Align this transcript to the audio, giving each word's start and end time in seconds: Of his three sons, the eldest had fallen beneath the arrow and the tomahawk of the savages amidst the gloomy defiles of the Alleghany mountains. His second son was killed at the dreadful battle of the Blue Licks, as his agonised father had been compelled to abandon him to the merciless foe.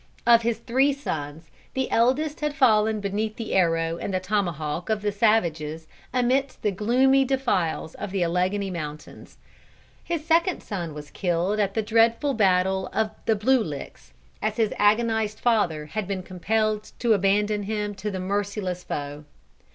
Of 0.25 0.41
his 0.41 0.57
three 0.57 0.93
sons, 0.93 1.51
the 1.75 1.91
eldest 1.91 2.39
had 2.39 2.55
fallen 2.55 3.01
beneath 3.01 3.35
the 3.35 3.53
arrow 3.53 3.97
and 3.97 4.11
the 4.11 4.19
tomahawk 4.19 4.89
of 4.89 5.03
the 5.03 5.11
savages 5.11 5.85
amidst 6.11 6.63
the 6.63 6.71
gloomy 6.71 7.23
defiles 7.23 7.93
of 7.93 8.09
the 8.09 8.23
Alleghany 8.23 8.71
mountains. 8.71 9.37
His 10.03 10.25
second 10.25 10.63
son 10.63 10.95
was 10.95 11.11
killed 11.11 11.59
at 11.59 11.75
the 11.75 11.83
dreadful 11.83 12.33
battle 12.33 12.89
of 12.91 13.11
the 13.27 13.35
Blue 13.35 13.61
Licks, 13.63 14.11
as 14.41 14.57
his 14.57 14.73
agonised 14.79 15.39
father 15.39 15.85
had 15.85 16.07
been 16.07 16.23
compelled 16.23 16.93
to 16.97 17.13
abandon 17.13 17.61
him 17.61 17.93
to 17.93 18.09
the 18.09 18.19
merciless 18.19 18.83
foe. 18.83 19.25